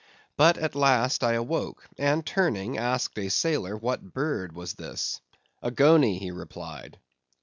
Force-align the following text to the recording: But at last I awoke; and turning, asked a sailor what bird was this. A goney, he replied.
But 0.35 0.57
at 0.57 0.73
last 0.73 1.23
I 1.23 1.33
awoke; 1.33 1.87
and 1.95 2.25
turning, 2.25 2.75
asked 2.75 3.19
a 3.19 3.29
sailor 3.29 3.77
what 3.77 4.15
bird 4.15 4.51
was 4.51 4.73
this. 4.73 5.21
A 5.61 5.69
goney, 5.69 6.17
he 6.17 6.31
replied. 6.31 6.97